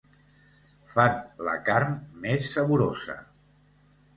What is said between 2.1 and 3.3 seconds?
més saborosa.